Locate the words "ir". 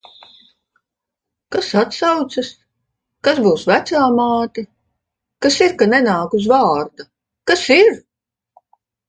5.67-5.77, 7.79-8.03